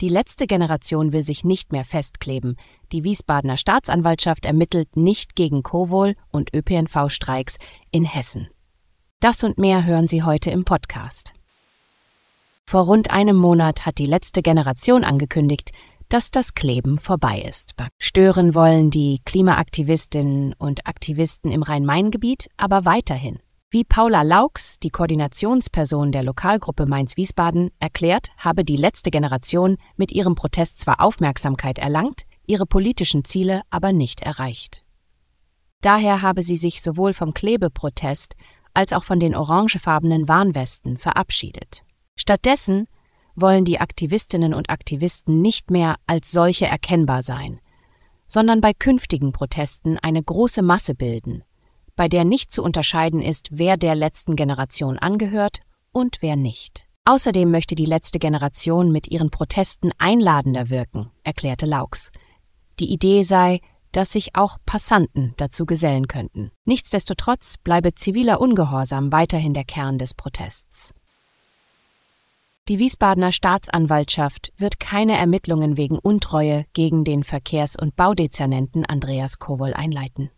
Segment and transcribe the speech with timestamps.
[0.00, 2.56] Die letzte Generation will sich nicht mehr festkleben.
[2.90, 7.58] Die Wiesbadener Staatsanwaltschaft ermittelt nicht gegen Kowol und ÖPNV-Streiks
[7.90, 8.48] in Hessen.
[9.20, 11.34] Das und mehr hören Sie heute im Podcast.
[12.64, 15.72] Vor rund einem Monat hat die letzte Generation angekündigt,
[16.08, 17.74] dass das Kleben vorbei ist.
[17.98, 23.38] Stören wollen die Klimaaktivistinnen und Aktivisten im Rhein-Main-Gebiet aber weiterhin.
[23.72, 30.34] Wie Paula Laux, die Koordinationsperson der Lokalgruppe Mainz-Wiesbaden, erklärt, habe die letzte Generation mit ihrem
[30.34, 34.82] Protest zwar Aufmerksamkeit erlangt, ihre politischen Ziele aber nicht erreicht.
[35.82, 38.34] Daher habe sie sich sowohl vom Klebeprotest
[38.74, 41.84] als auch von den orangefarbenen Warnwesten verabschiedet.
[42.16, 42.88] Stattdessen
[43.36, 47.60] wollen die Aktivistinnen und Aktivisten nicht mehr als solche erkennbar sein,
[48.26, 51.44] sondern bei künftigen Protesten eine große Masse bilden,
[52.00, 55.58] bei der nicht zu unterscheiden ist, wer der letzten Generation angehört
[55.92, 56.86] und wer nicht.
[57.04, 62.10] Außerdem möchte die letzte Generation mit ihren Protesten einladender wirken, erklärte Laux.
[62.78, 63.60] Die Idee sei,
[63.92, 66.52] dass sich auch Passanten dazu gesellen könnten.
[66.64, 70.94] Nichtsdestotrotz bleibe ziviler Ungehorsam weiterhin der Kern des Protests.
[72.68, 79.74] Die Wiesbadener Staatsanwaltschaft wird keine Ermittlungen wegen Untreue gegen den Verkehrs- und Baudezernenten Andreas Kowol
[79.74, 80.30] einleiten.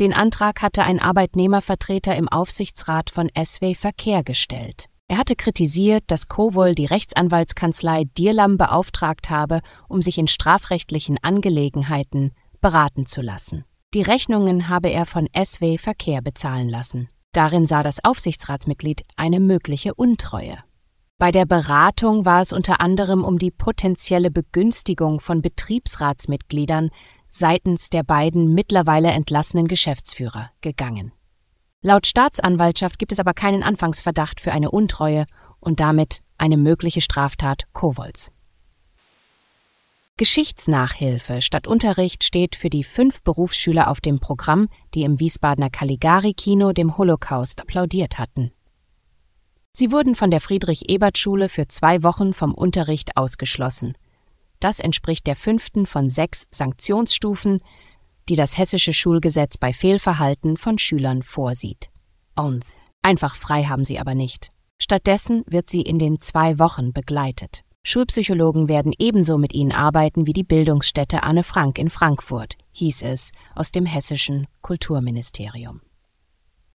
[0.00, 4.86] Den Antrag hatte ein Arbeitnehmervertreter im Aufsichtsrat von SW Verkehr gestellt.
[5.06, 12.32] Er hatte kritisiert, dass Kowol die Rechtsanwaltskanzlei Dierlam beauftragt habe, um sich in strafrechtlichen Angelegenheiten
[12.60, 13.64] beraten zu lassen.
[13.92, 17.08] Die Rechnungen habe er von SW Verkehr bezahlen lassen.
[17.32, 20.58] Darin sah das Aufsichtsratsmitglied eine mögliche Untreue.
[21.18, 26.90] Bei der Beratung war es unter anderem um die potenzielle Begünstigung von Betriebsratsmitgliedern
[27.34, 31.12] seitens der beiden mittlerweile entlassenen Geschäftsführer gegangen.
[31.82, 35.26] Laut Staatsanwaltschaft gibt es aber keinen Anfangsverdacht für eine Untreue
[35.58, 38.30] und damit eine mögliche Straftat Kowols.
[40.16, 46.72] Geschichtsnachhilfe statt Unterricht steht für die fünf Berufsschüler auf dem Programm, die im Wiesbadener Caligari-Kino
[46.72, 48.52] dem Holocaust applaudiert hatten.
[49.72, 53.96] Sie wurden von der Friedrich-Ebert-Schule für zwei Wochen vom Unterricht ausgeschlossen.
[54.60, 57.60] Das entspricht der fünften von sechs Sanktionsstufen,
[58.28, 61.90] die das hessische Schulgesetz bei Fehlverhalten von Schülern vorsieht.
[62.34, 62.64] Und
[63.02, 64.50] einfach frei haben sie aber nicht.
[64.80, 67.62] Stattdessen wird sie in den zwei Wochen begleitet.
[67.86, 73.30] Schulpsychologen werden ebenso mit ihnen arbeiten wie die Bildungsstätte Anne Frank in Frankfurt, hieß es
[73.54, 75.82] aus dem hessischen Kulturministerium.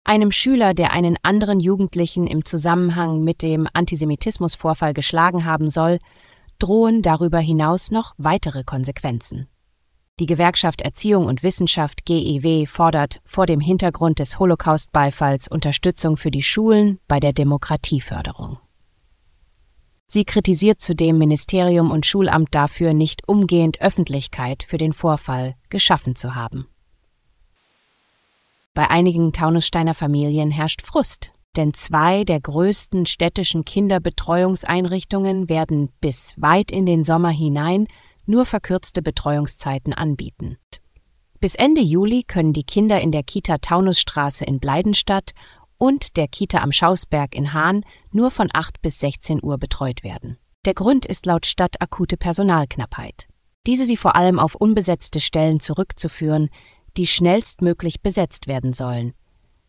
[0.03, 5.99] Einem Schüler, der einen anderen Jugendlichen im Zusammenhang mit dem Antisemitismusvorfall geschlagen haben soll,
[6.59, 9.47] drohen darüber hinaus noch weitere Konsequenzen.
[10.19, 16.41] Die Gewerkschaft Erziehung und Wissenschaft GEW fordert vor dem Hintergrund des Holocaust-Beifalls Unterstützung für die
[16.41, 18.57] Schulen bei der Demokratieförderung.
[20.07, 26.33] Sie kritisiert zudem Ministerium und Schulamt dafür, nicht umgehend Öffentlichkeit für den Vorfall geschaffen zu
[26.33, 26.67] haben.
[28.73, 36.71] Bei einigen Taunussteiner Familien herrscht Frust denn zwei der größten städtischen Kinderbetreuungseinrichtungen werden bis weit
[36.71, 37.87] in den Sommer hinein
[38.25, 40.57] nur verkürzte Betreuungszeiten anbieten.
[41.39, 45.31] Bis Ende Juli können die Kinder in der Kita Taunusstraße in Bleidenstadt
[45.77, 50.37] und der Kita am Schausberg in Hahn nur von 8 bis 16 Uhr betreut werden.
[50.65, 53.27] Der Grund ist laut Stadt akute Personalknappheit.
[53.67, 56.49] Diese sie vor allem auf unbesetzte Stellen zurückzuführen,
[56.97, 59.13] die schnellstmöglich besetzt werden sollen,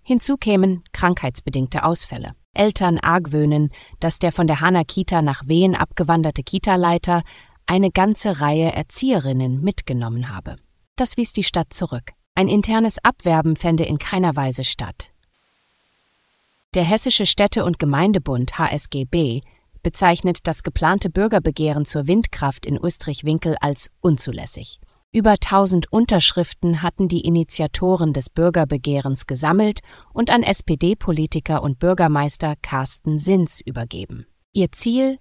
[0.08, 2.32] Hinzu kämen krankheitsbedingte Ausfälle.
[2.54, 3.68] Eltern argwöhnen,
[4.00, 7.22] dass der von der Hanna Kita nach Wehen abgewanderte Kita-Leiter
[7.66, 10.56] eine ganze Reihe Erzieherinnen mitgenommen habe.
[10.96, 12.12] Das wies die Stadt zurück.
[12.34, 15.10] Ein internes Abwerben fände in keiner Weise statt.
[16.72, 19.42] Der Hessische Städte- und Gemeindebund HSGB
[19.82, 24.80] bezeichnet das geplante Bürgerbegehren zur Windkraft in Ustrich-Winkel als unzulässig.
[25.10, 29.80] Über 1000 Unterschriften hatten die Initiatoren des Bürgerbegehrens gesammelt
[30.12, 34.26] und an SPD-Politiker und Bürgermeister Carsten Sins übergeben.
[34.52, 35.18] Ihr Ziel?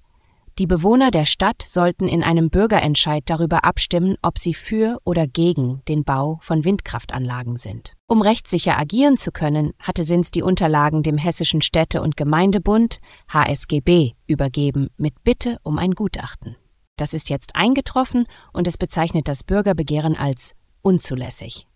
[0.59, 5.81] Die Bewohner der Stadt sollten in einem Bürgerentscheid darüber abstimmen, ob sie für oder gegen
[5.87, 7.93] den Bau von Windkraftanlagen sind.
[8.07, 12.99] Um rechtssicher agieren zu können, hatte Sins die Unterlagen dem Hessischen Städte- und Gemeindebund
[13.29, 16.57] HSGB übergeben mit Bitte um ein Gutachten.
[16.97, 21.67] Das ist jetzt eingetroffen und es bezeichnet das Bürgerbegehren als unzulässig.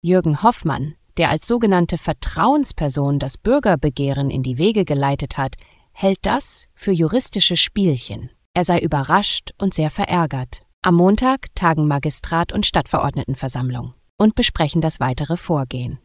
[0.00, 5.56] Jürgen Hoffmann, der als sogenannte Vertrauensperson das Bürgerbegehren in die Wege geleitet hat,
[5.92, 8.30] hält das für juristische Spielchen.
[8.54, 10.62] Er sei überrascht und sehr verärgert.
[10.82, 15.98] Am Montag tagen Magistrat und Stadtverordnetenversammlung und besprechen das weitere Vorgehen.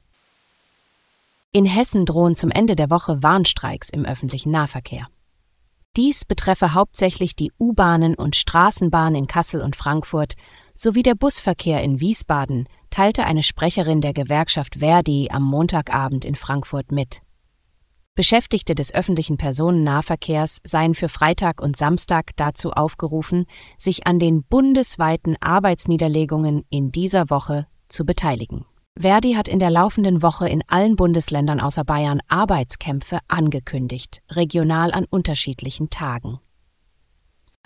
[1.54, 5.08] In Hessen drohen zum Ende der Woche Warnstreiks im öffentlichen Nahverkehr.
[5.98, 10.34] Dies betreffe hauptsächlich die U-Bahnen und Straßenbahnen in Kassel und Frankfurt
[10.74, 16.92] sowie der Busverkehr in Wiesbaden, teilte eine Sprecherin der Gewerkschaft Verdi am Montagabend in Frankfurt
[16.92, 17.22] mit.
[18.14, 23.46] Beschäftigte des öffentlichen Personennahverkehrs seien für Freitag und Samstag dazu aufgerufen,
[23.78, 28.66] sich an den bundesweiten Arbeitsniederlegungen in dieser Woche zu beteiligen.
[28.98, 35.06] Verdi hat in der laufenden Woche in allen Bundesländern außer Bayern Arbeitskämpfe angekündigt, regional an
[35.10, 36.40] unterschiedlichen Tagen.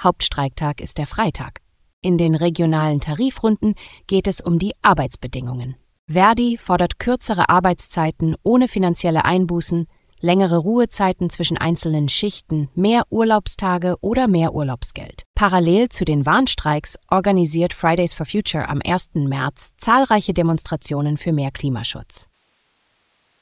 [0.01, 1.61] Hauptstreiktag ist der Freitag.
[2.01, 3.75] In den regionalen Tarifrunden
[4.07, 5.75] geht es um die Arbeitsbedingungen.
[6.07, 9.87] Verdi fordert kürzere Arbeitszeiten ohne finanzielle Einbußen,
[10.19, 15.23] längere Ruhezeiten zwischen einzelnen Schichten, mehr Urlaubstage oder mehr Urlaubsgeld.
[15.35, 19.11] Parallel zu den Warnstreiks organisiert Fridays for Future am 1.
[19.13, 22.27] März zahlreiche Demonstrationen für mehr Klimaschutz.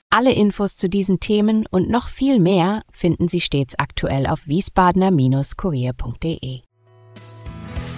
[0.10, 6.67] Alle Infos zu diesen Themen und noch viel mehr finden Sie stets aktuell auf wiesbadener-kurier.de.